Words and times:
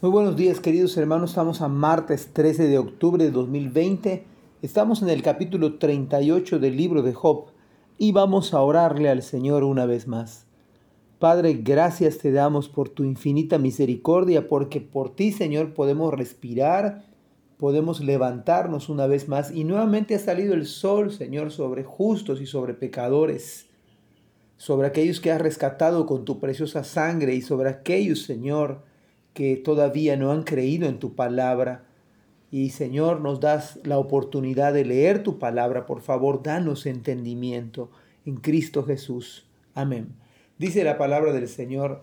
Muy 0.00 0.12
buenos 0.12 0.36
días 0.36 0.60
queridos 0.60 0.96
hermanos, 0.96 1.30
estamos 1.30 1.60
a 1.60 1.66
martes 1.66 2.32
13 2.32 2.68
de 2.68 2.78
octubre 2.78 3.24
de 3.24 3.32
2020, 3.32 4.22
estamos 4.62 5.02
en 5.02 5.08
el 5.08 5.22
capítulo 5.22 5.76
38 5.80 6.60
del 6.60 6.76
libro 6.76 7.02
de 7.02 7.14
Job 7.14 7.46
y 7.98 8.12
vamos 8.12 8.54
a 8.54 8.60
orarle 8.60 9.08
al 9.08 9.24
Señor 9.24 9.64
una 9.64 9.86
vez 9.86 10.06
más. 10.06 10.46
Padre, 11.18 11.54
gracias 11.54 12.18
te 12.18 12.30
damos 12.30 12.68
por 12.68 12.90
tu 12.90 13.02
infinita 13.02 13.58
misericordia, 13.58 14.46
porque 14.46 14.80
por 14.80 15.16
ti 15.16 15.32
Señor 15.32 15.74
podemos 15.74 16.14
respirar, 16.14 17.04
podemos 17.56 17.98
levantarnos 17.98 18.88
una 18.90 19.08
vez 19.08 19.26
más 19.26 19.50
y 19.50 19.64
nuevamente 19.64 20.14
ha 20.14 20.20
salido 20.20 20.54
el 20.54 20.66
sol 20.66 21.10
Señor 21.10 21.50
sobre 21.50 21.82
justos 21.82 22.40
y 22.40 22.46
sobre 22.46 22.74
pecadores 22.74 23.66
sobre 24.58 24.86
aquellos 24.86 25.20
que 25.20 25.32
has 25.32 25.40
rescatado 25.40 26.06
con 26.06 26.24
tu 26.24 26.38
preciosa 26.38 26.84
sangre 26.84 27.34
y 27.34 27.42
sobre 27.42 27.70
aquellos, 27.70 28.22
Señor, 28.24 28.82
que 29.38 29.54
todavía 29.54 30.16
no 30.16 30.32
han 30.32 30.42
creído 30.42 30.88
en 30.88 30.98
tu 30.98 31.14
palabra. 31.14 31.84
Y 32.50 32.70
Señor, 32.70 33.20
nos 33.20 33.38
das 33.38 33.78
la 33.84 33.96
oportunidad 33.96 34.72
de 34.72 34.84
leer 34.84 35.22
tu 35.22 35.38
palabra. 35.38 35.86
Por 35.86 36.00
favor, 36.00 36.42
danos 36.42 36.86
entendimiento 36.86 37.88
en 38.26 38.38
Cristo 38.38 38.82
Jesús. 38.82 39.46
Amén. 39.76 40.08
Dice 40.58 40.82
la 40.82 40.98
palabra 40.98 41.32
del 41.32 41.46
Señor, 41.46 42.02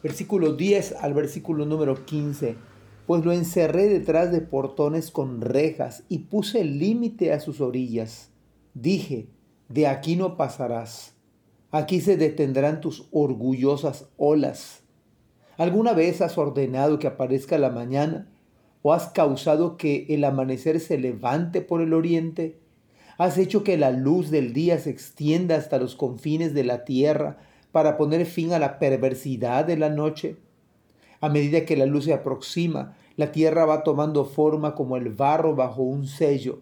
versículo 0.00 0.52
10 0.54 0.92
al 1.00 1.12
versículo 1.12 1.66
número 1.66 2.04
15. 2.04 2.54
Pues 3.08 3.24
lo 3.24 3.32
encerré 3.32 3.88
detrás 3.88 4.30
de 4.30 4.42
portones 4.42 5.10
con 5.10 5.40
rejas 5.40 6.04
y 6.08 6.18
puse 6.18 6.62
límite 6.62 7.32
a 7.32 7.40
sus 7.40 7.60
orillas. 7.60 8.30
Dije, 8.74 9.26
de 9.68 9.88
aquí 9.88 10.14
no 10.14 10.36
pasarás. 10.36 11.16
Aquí 11.72 12.00
se 12.00 12.16
detendrán 12.16 12.80
tus 12.80 13.08
orgullosas 13.10 14.06
olas 14.16 14.82
¿Alguna 15.62 15.92
vez 15.92 16.20
has 16.22 16.38
ordenado 16.38 16.98
que 16.98 17.06
aparezca 17.06 17.56
la 17.56 17.70
mañana? 17.70 18.26
¿O 18.82 18.92
has 18.92 19.10
causado 19.10 19.76
que 19.76 20.06
el 20.08 20.24
amanecer 20.24 20.80
se 20.80 20.98
levante 20.98 21.60
por 21.60 21.82
el 21.82 21.94
oriente? 21.94 22.58
¿Has 23.16 23.38
hecho 23.38 23.62
que 23.62 23.76
la 23.76 23.92
luz 23.92 24.32
del 24.32 24.54
día 24.54 24.80
se 24.80 24.90
extienda 24.90 25.54
hasta 25.54 25.78
los 25.78 25.94
confines 25.94 26.52
de 26.52 26.64
la 26.64 26.84
tierra 26.84 27.38
para 27.70 27.96
poner 27.96 28.26
fin 28.26 28.52
a 28.52 28.58
la 28.58 28.80
perversidad 28.80 29.64
de 29.64 29.76
la 29.76 29.88
noche? 29.88 30.34
A 31.20 31.28
medida 31.28 31.64
que 31.64 31.76
la 31.76 31.86
luz 31.86 32.06
se 32.06 32.12
aproxima, 32.12 32.96
la 33.14 33.30
tierra 33.30 33.64
va 33.64 33.84
tomando 33.84 34.24
forma 34.24 34.74
como 34.74 34.96
el 34.96 35.10
barro 35.10 35.54
bajo 35.54 35.82
un 35.82 36.08
sello. 36.08 36.58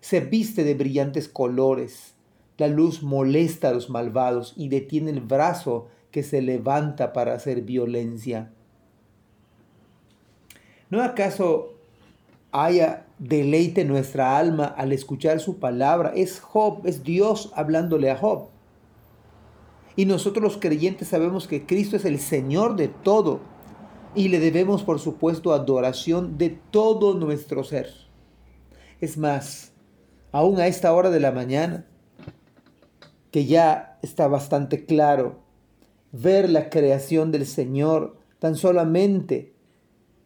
Se 0.00 0.20
viste 0.20 0.62
de 0.62 0.74
brillantes 0.74 1.28
colores. 1.28 2.14
La 2.58 2.68
luz 2.68 3.02
molesta 3.02 3.70
a 3.70 3.72
los 3.72 3.90
malvados 3.90 4.54
y 4.56 4.68
detiene 4.68 5.10
el 5.10 5.20
brazo 5.20 5.88
que 6.16 6.22
se 6.22 6.40
levanta 6.40 7.12
para 7.12 7.34
hacer 7.34 7.60
violencia. 7.60 8.50
¿No 10.88 11.02
acaso 11.02 11.74
haya 12.52 13.04
deleite 13.18 13.84
nuestra 13.84 14.38
alma 14.38 14.64
al 14.64 14.92
escuchar 14.92 15.40
su 15.40 15.58
palabra? 15.58 16.14
Es 16.16 16.40
Job, 16.40 16.86
es 16.86 17.02
Dios 17.02 17.52
hablándole 17.54 18.10
a 18.10 18.16
Job. 18.16 18.48
Y 19.94 20.06
nosotros 20.06 20.42
los 20.42 20.56
creyentes 20.56 21.08
sabemos 21.08 21.46
que 21.46 21.66
Cristo 21.66 21.96
es 21.96 22.06
el 22.06 22.18
Señor 22.18 22.76
de 22.76 22.88
todo 22.88 23.40
y 24.14 24.28
le 24.28 24.40
debemos, 24.40 24.84
por 24.84 24.98
supuesto, 24.98 25.52
adoración 25.52 26.38
de 26.38 26.58
todo 26.70 27.12
nuestro 27.12 27.62
ser. 27.62 27.90
Es 29.02 29.18
más, 29.18 29.74
aún 30.32 30.60
a 30.60 30.66
esta 30.66 30.94
hora 30.94 31.10
de 31.10 31.20
la 31.20 31.32
mañana, 31.32 31.84
que 33.30 33.44
ya 33.44 33.98
está 34.00 34.28
bastante 34.28 34.86
claro 34.86 35.44
ver 36.20 36.48
la 36.50 36.70
creación 36.70 37.32
del 37.32 37.46
Señor 37.46 38.16
tan 38.38 38.56
solamente 38.56 39.52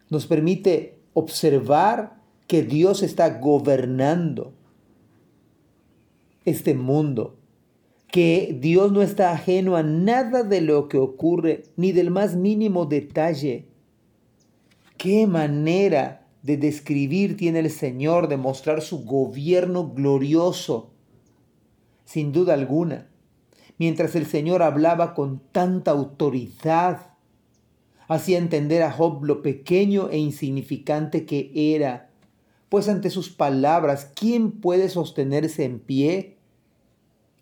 nos 0.09 0.27
permite 0.27 0.99
observar 1.13 2.21
que 2.47 2.63
Dios 2.63 3.03
está 3.03 3.39
gobernando 3.39 4.53
este 6.45 6.75
mundo, 6.75 7.39
que 8.09 8.57
Dios 8.61 8.91
no 8.91 9.03
está 9.03 9.31
ajeno 9.33 9.77
a 9.77 9.83
nada 9.83 10.43
de 10.43 10.61
lo 10.61 10.89
que 10.89 10.99
ocurre, 10.99 11.65
ni 11.77 11.93
del 11.93 12.11
más 12.11 12.35
mínimo 12.35 12.87
detalle. 12.87 13.69
Qué 14.97 15.27
manera 15.27 16.27
de 16.43 16.57
describir 16.57 17.37
tiene 17.37 17.61
el 17.61 17.71
Señor, 17.71 18.29
de 18.29 18.37
mostrar 18.37 18.83
su 18.83 19.05
gobierno 19.05 19.89
glorioso, 19.89 20.91
sin 22.05 22.33
duda 22.33 22.55
alguna 22.55 23.10
mientras 23.81 24.15
el 24.15 24.27
Señor 24.27 24.63
hablaba 24.63 25.15
con 25.15 25.41
tanta 25.53 25.91
autoridad, 25.93 27.15
hacía 28.09 28.37
entender 28.37 28.83
a 28.83 28.93
Job 28.93 29.25
lo 29.25 29.41
pequeño 29.41 30.11
e 30.11 30.19
insignificante 30.19 31.25
que 31.25 31.51
era, 31.55 32.11
pues 32.69 32.91
ante 32.91 33.09
sus 33.09 33.31
palabras, 33.31 34.13
¿quién 34.15 34.53
puede 34.53 34.91
sostenerse 34.91 35.65
en 35.65 35.81
pie? 35.81 36.37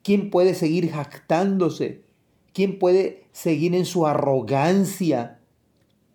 ¿Quién 0.04 0.31
puede 0.31 0.54
seguir 0.54 0.93
jactándose? 0.93 2.04
¿Quién 2.53 2.78
puede 2.78 3.25
seguir 3.32 3.75
en 3.75 3.84
su 3.84 4.06
arrogancia? 4.06 5.41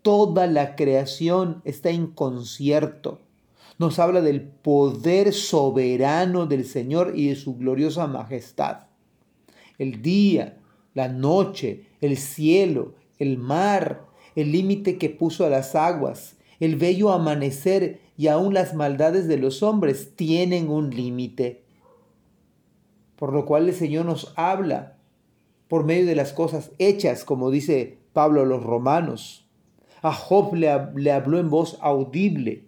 Toda 0.03 0.47
la 0.47 0.77
creación 0.77 1.61
está 1.65 1.89
en 1.89 2.07
concierto. 2.07 3.19
Nos 3.77 3.99
habla 3.99 4.21
del 4.21 4.41
poder 4.41 5.33
soberano 5.33 6.45
del 6.45 6.63
Señor 6.63 7.11
y 7.13 7.27
de 7.27 7.35
su 7.35 7.57
gloriosa 7.57 8.07
majestad 8.07 8.92
el 9.77 10.01
día, 10.01 10.57
la 10.93 11.07
noche, 11.07 11.87
el 12.01 12.17
cielo, 12.17 12.93
el 13.17 13.37
mar, 13.37 14.05
el 14.35 14.51
límite 14.51 14.97
que 14.97 15.09
puso 15.09 15.45
a 15.45 15.49
las 15.49 15.75
aguas, 15.75 16.37
el 16.59 16.75
bello 16.75 17.11
amanecer 17.11 17.99
y 18.17 18.27
aún 18.27 18.53
las 18.53 18.73
maldades 18.73 19.27
de 19.27 19.37
los 19.37 19.63
hombres 19.63 20.15
tienen 20.15 20.69
un 20.69 20.89
límite. 20.89 21.63
Por 23.15 23.33
lo 23.33 23.45
cual 23.45 23.67
el 23.67 23.73
Señor 23.73 24.05
nos 24.05 24.33
habla 24.35 24.97
por 25.67 25.85
medio 25.85 26.05
de 26.05 26.15
las 26.15 26.33
cosas 26.33 26.71
hechas, 26.77 27.23
como 27.23 27.49
dice 27.49 27.97
Pablo 28.13 28.41
a 28.41 28.45
los 28.45 28.63
romanos. 28.63 29.47
A 30.01 30.13
Job 30.13 30.53
le, 30.55 30.69
le 30.95 31.11
habló 31.11 31.39
en 31.39 31.49
voz 31.49 31.77
audible, 31.81 32.65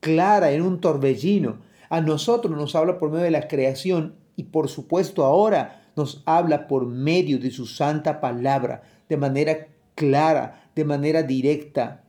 clara, 0.00 0.52
en 0.52 0.62
un 0.62 0.80
torbellino. 0.80 1.58
A 1.90 2.00
nosotros 2.00 2.56
nos 2.56 2.74
habla 2.74 2.98
por 2.98 3.10
medio 3.10 3.24
de 3.24 3.30
la 3.30 3.48
creación 3.48 4.14
y 4.36 4.44
por 4.44 4.68
supuesto 4.68 5.24
ahora 5.24 5.90
nos 5.96 6.22
habla 6.26 6.66
por 6.66 6.86
medio 6.86 7.38
de 7.38 7.50
su 7.50 7.66
santa 7.66 8.20
palabra, 8.20 8.82
de 9.08 9.16
manera 9.16 9.68
clara, 9.94 10.70
de 10.74 10.84
manera 10.84 11.22
directa. 11.22 12.04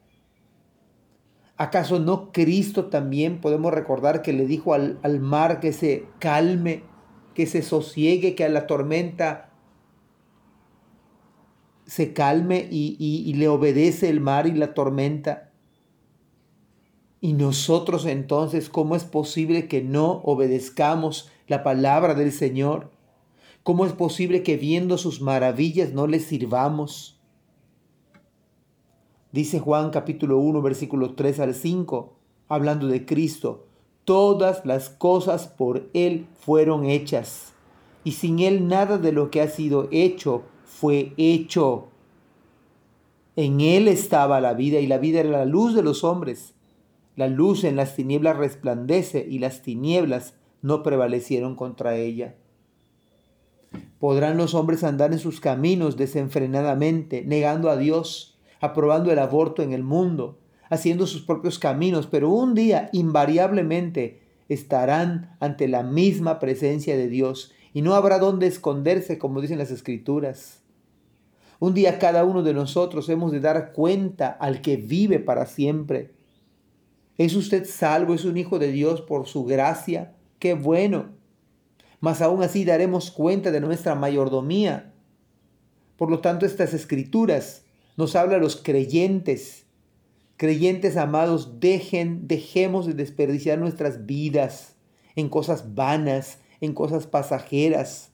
¿Acaso 1.58 2.00
no 2.00 2.32
Cristo 2.32 2.86
también 2.86 3.40
podemos 3.40 3.74
recordar 3.74 4.22
que 4.22 4.34
le 4.34 4.46
dijo 4.46 4.74
al, 4.74 5.20
mar 5.22 5.60
que 5.60 5.72
se 5.72 6.06
calme, 6.20 6.84
que 7.34 7.46
se 7.46 7.62
sosiegue, 7.62 8.36
que 8.36 8.44
a 8.44 8.50
la 8.50 8.68
tormenta 8.68 9.52
se 11.86 12.14
calme 12.14 12.68
y, 12.70 12.98
y 13.00 13.34
le 13.36 13.48
obedece 13.48 14.10
el 14.10 14.20
mar 14.20 14.48
y 14.48 14.54
la 14.54 14.74
tormenta? 14.74 15.52
Y 17.22 17.34
nosotros 17.34 18.06
entonces, 18.06 18.70
¿cómo 18.70 18.96
es 18.96 19.06
posible 19.06 19.68
que 19.68 19.82
no 19.82 20.22
obedezcamos 20.24 21.32
la 21.48 21.64
palabra 21.64 22.14
del 22.14 22.32
Señor? 22.32 22.90
¿Cómo 23.64 23.86
es 23.86 23.94
posible 23.94 24.44
que 24.44 24.58
viendo 24.58 24.98
sus 24.98 25.22
maravillas 25.22 25.94
no 25.94 26.08
les 26.08 26.26
sirvamos? 26.26 27.20
Dice 29.32 29.60
Juan 29.60 29.90
capítulo 29.90 30.40
1 30.40 30.62
versículo 30.62 31.14
3 31.14 31.40
al 31.42 31.56
5, 31.56 32.14
hablando 32.48 32.88
de 32.88 33.06
Cristo, 33.06 33.68
todas 34.06 34.66
las 34.66 34.90
cosas 34.90 35.48
por 35.48 35.90
Él 35.94 36.26
fueron 36.40 36.86
hechas, 36.86 37.54
y 38.04 38.14
sin 38.14 38.40
Él 38.40 38.68
nada 38.68 38.98
de 38.98 39.12
lo 39.12 39.32
que 39.32 39.42
ha 39.42 39.50
sido 39.50 39.88
hecho 39.92 40.44
fue 40.64 41.14
hecho. 41.18 41.88
En 43.36 43.60
Él 43.62 43.88
estaba 43.88 44.40
la 44.40 44.54
vida 44.54 44.80
y 44.80 44.88
la 44.88 45.00
vida 45.00 45.20
era 45.20 45.30
la 45.30 45.46
luz 45.46 45.76
de 45.76 45.84
los 45.84 46.04
hombres. 46.04 46.54
La 47.16 47.28
luz 47.28 47.64
en 47.64 47.76
las 47.76 47.96
tinieblas 47.96 48.38
resplandece 48.38 49.26
y 49.30 49.40
las 49.40 49.62
tinieblas 49.62 50.36
no 50.66 50.82
prevalecieron 50.82 51.56
contra 51.56 51.96
ella. 51.96 52.34
¿Podrán 54.00 54.36
los 54.36 54.56
hombres 54.56 54.84
andar 54.84 55.14
en 55.14 55.20
sus 55.20 55.40
caminos 55.40 55.96
desenfrenadamente, 55.96 57.24
negando 57.24 57.70
a 57.70 57.78
Dios, 57.78 58.40
aprobando 58.60 59.12
el 59.12 59.20
aborto 59.20 59.62
en 59.62 59.74
el 59.74 59.84
mundo, 59.84 60.40
haciendo 60.72 61.06
sus 61.06 61.22
propios 61.22 61.60
caminos, 61.60 62.08
pero 62.08 62.32
un 62.32 62.56
día 62.56 62.90
invariablemente 62.94 64.24
estarán 64.50 65.38
ante 65.40 65.68
la 65.68 65.84
misma 65.84 66.40
presencia 66.40 66.98
de 66.98 67.10
Dios 67.10 67.54
y 67.72 67.84
no 67.84 67.94
habrá 67.94 68.18
dónde 68.18 68.48
esconderse, 68.48 69.20
como 69.20 69.42
dicen 69.42 69.60
las 69.60 69.70
escrituras? 69.70 70.64
Un 71.60 71.76
día 71.76 72.00
cada 72.00 72.26
uno 72.26 72.42
de 72.42 72.56
nosotros 72.56 73.08
hemos 73.10 73.32
de 73.32 73.40
dar 73.40 73.72
cuenta 73.72 74.30
al 74.30 74.62
que 74.62 74.78
vive 74.78 75.20
para 75.20 75.46
siempre. 75.46 76.16
¿Es 77.20 77.36
usted 77.36 77.66
salvo? 77.66 78.16
¿Es 78.16 78.26
un 78.26 78.38
hijo 78.38 78.58
de 78.58 78.72
Dios 78.72 79.02
por 79.02 79.28
su 79.28 79.46
gracia? 79.46 80.15
¡Qué 80.46 80.54
bueno! 80.54 81.08
mas 82.00 82.22
aún 82.22 82.44
así 82.44 82.66
daremos 82.66 83.10
cuenta 83.10 83.50
de 83.50 83.60
nuestra 83.60 83.96
mayordomía. 83.96 84.94
Por 85.98 86.12
lo 86.12 86.20
tanto, 86.20 86.46
estas 86.46 86.76
escrituras 86.76 87.64
nos 87.98 88.16
hablan 88.16 88.42
a 88.42 88.44
los 88.44 88.56
creyentes 88.56 89.66
Creyentes 90.38 90.98
amados, 90.98 91.60
dejen, 91.60 92.28
dejemos 92.28 92.86
de 92.86 92.94
desperdiciar 92.94 93.58
nuestras 93.58 94.06
vidas 94.06 94.76
en 95.16 95.30
cosas 95.30 95.74
vanas, 95.74 96.38
en 96.62 96.76
cosas 96.76 97.08
pasajeras. 97.08 98.12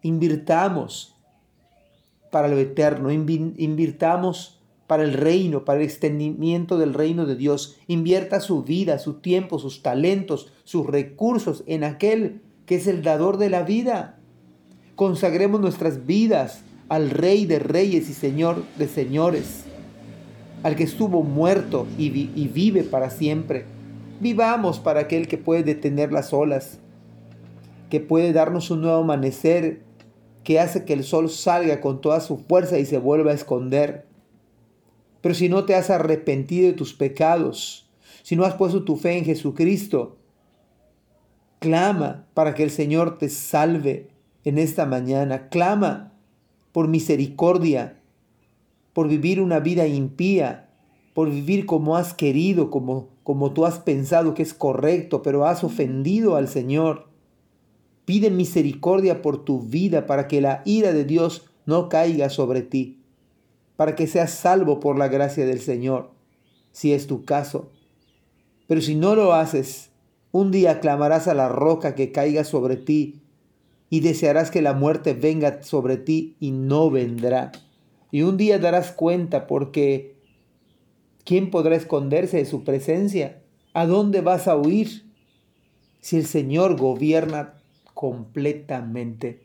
Invirtamos 0.00 1.14
para 2.30 2.48
lo 2.48 2.56
eterno, 2.56 3.10
invirtamos 3.10 4.62
para 4.86 5.02
el 5.02 5.14
reino, 5.14 5.64
para 5.64 5.80
el 5.80 5.84
extendimiento 5.84 6.78
del 6.78 6.94
reino 6.94 7.26
de 7.26 7.36
Dios. 7.36 7.76
Invierta 7.86 8.40
su 8.40 8.62
vida, 8.62 8.98
su 8.98 9.14
tiempo, 9.14 9.58
sus 9.58 9.82
talentos, 9.82 10.52
sus 10.64 10.86
recursos 10.86 11.64
en 11.66 11.84
aquel 11.84 12.42
que 12.66 12.76
es 12.76 12.86
el 12.86 13.02
dador 13.02 13.38
de 13.38 13.50
la 13.50 13.62
vida. 13.62 14.18
Consagremos 14.94 15.60
nuestras 15.60 16.06
vidas 16.06 16.60
al 16.88 17.10
Rey 17.10 17.46
de 17.46 17.58
Reyes 17.58 18.08
y 18.10 18.14
Señor 18.14 18.62
de 18.78 18.88
Señores, 18.88 19.64
al 20.62 20.76
que 20.76 20.84
estuvo 20.84 21.22
muerto 21.22 21.86
y, 21.98 22.06
y 22.34 22.48
vive 22.52 22.84
para 22.84 23.10
siempre. 23.10 23.64
Vivamos 24.20 24.78
para 24.78 25.00
aquel 25.00 25.28
que 25.28 25.38
puede 25.38 25.62
detener 25.62 26.12
las 26.12 26.32
olas, 26.32 26.78
que 27.90 28.00
puede 28.00 28.32
darnos 28.32 28.70
un 28.70 28.82
nuevo 28.82 28.98
amanecer, 28.98 29.82
que 30.44 30.60
hace 30.60 30.84
que 30.84 30.92
el 30.92 31.04
sol 31.04 31.30
salga 31.30 31.80
con 31.80 32.00
toda 32.00 32.20
su 32.20 32.36
fuerza 32.36 32.78
y 32.78 32.84
se 32.84 32.98
vuelva 32.98 33.32
a 33.32 33.34
esconder. 33.34 34.06
Pero 35.24 35.34
si 35.34 35.48
no 35.48 35.64
te 35.64 35.74
has 35.74 35.88
arrepentido 35.88 36.66
de 36.66 36.74
tus 36.74 36.92
pecados, 36.92 37.88
si 38.22 38.36
no 38.36 38.44
has 38.44 38.56
puesto 38.56 38.84
tu 38.84 38.96
fe 38.96 39.16
en 39.16 39.24
Jesucristo, 39.24 40.18
clama 41.60 42.26
para 42.34 42.54
que 42.54 42.62
el 42.62 42.70
Señor 42.70 43.16
te 43.16 43.30
salve 43.30 44.10
en 44.44 44.58
esta 44.58 44.84
mañana. 44.84 45.48
Clama 45.48 46.12
por 46.72 46.88
misericordia, 46.88 48.02
por 48.92 49.08
vivir 49.08 49.40
una 49.40 49.60
vida 49.60 49.86
impía, 49.86 50.68
por 51.14 51.30
vivir 51.30 51.64
como 51.64 51.96
has 51.96 52.12
querido, 52.12 52.70
como, 52.70 53.08
como 53.22 53.54
tú 53.54 53.64
has 53.64 53.78
pensado 53.78 54.34
que 54.34 54.42
es 54.42 54.52
correcto, 54.52 55.22
pero 55.22 55.46
has 55.46 55.64
ofendido 55.64 56.36
al 56.36 56.48
Señor. 56.48 57.08
Pide 58.04 58.28
misericordia 58.28 59.22
por 59.22 59.42
tu 59.42 59.62
vida 59.62 60.04
para 60.04 60.28
que 60.28 60.42
la 60.42 60.60
ira 60.66 60.92
de 60.92 61.06
Dios 61.06 61.46
no 61.64 61.88
caiga 61.88 62.28
sobre 62.28 62.60
ti, 62.60 63.03
para 63.76 63.96
que 63.96 64.06
seas 64.06 64.30
salvo 64.30 64.80
por 64.80 64.98
la 64.98 65.08
gracia 65.08 65.46
del 65.46 65.60
Señor, 65.60 66.10
si 66.72 66.92
es 66.92 67.06
tu 67.06 67.24
caso. 67.24 67.70
Pero 68.66 68.80
si 68.80 68.94
no 68.94 69.14
lo 69.14 69.34
haces, 69.34 69.90
un 70.32 70.50
día 70.50 70.80
clamarás 70.80 71.28
a 71.28 71.34
la 71.34 71.48
roca 71.48 71.94
que 71.94 72.12
caiga 72.12 72.44
sobre 72.44 72.76
ti 72.76 73.22
y 73.90 74.00
desearás 74.00 74.50
que 74.50 74.62
la 74.62 74.72
muerte 74.72 75.14
venga 75.14 75.62
sobre 75.62 75.96
ti 75.96 76.36
y 76.40 76.50
no 76.50 76.90
vendrá. 76.90 77.52
Y 78.10 78.22
un 78.22 78.36
día 78.36 78.58
darás 78.58 78.92
cuenta 78.92 79.46
porque 79.46 80.16
¿quién 81.24 81.50
podrá 81.50 81.76
esconderse 81.76 82.38
de 82.38 82.46
su 82.46 82.64
presencia? 82.64 83.42
¿A 83.72 83.86
dónde 83.86 84.20
vas 84.20 84.48
a 84.48 84.56
huir 84.56 85.04
si 86.00 86.16
el 86.16 86.26
Señor 86.26 86.76
gobierna 86.76 87.54
completamente? 87.92 89.42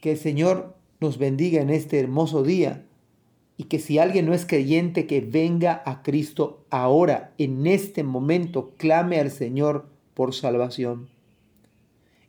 Que 0.00 0.12
el 0.12 0.18
Señor 0.18 0.75
nos 1.00 1.18
bendiga 1.18 1.60
en 1.60 1.70
este 1.70 1.98
hermoso 2.00 2.42
día 2.42 2.86
y 3.56 3.64
que 3.64 3.78
si 3.78 3.98
alguien 3.98 4.26
no 4.26 4.34
es 4.34 4.44
creyente, 4.44 5.06
que 5.06 5.20
venga 5.20 5.82
a 5.86 6.02
Cristo 6.02 6.64
ahora, 6.70 7.32
en 7.38 7.66
este 7.66 8.02
momento, 8.02 8.74
clame 8.76 9.18
al 9.18 9.30
Señor 9.30 9.88
por 10.14 10.34
salvación. 10.34 11.08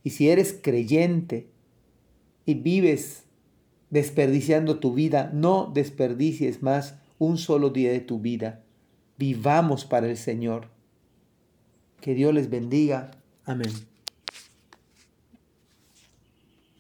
Y 0.03 0.11
si 0.11 0.29
eres 0.29 0.57
creyente 0.61 1.49
y 2.45 2.53
vives 2.53 3.23
desperdiciando 3.89 4.79
tu 4.79 4.93
vida, 4.93 5.29
no 5.33 5.69
desperdicies 5.73 6.63
más 6.63 6.95
un 7.19 7.37
solo 7.37 7.71
día 7.71 7.91
de 7.91 7.99
tu 7.99 8.19
vida. 8.19 8.63
Vivamos 9.17 9.85
para 9.85 10.07
el 10.07 10.17
Señor. 10.17 10.69
Que 11.99 12.13
Dios 12.13 12.33
les 12.33 12.49
bendiga. 12.49 13.11
Amén. 13.43 13.71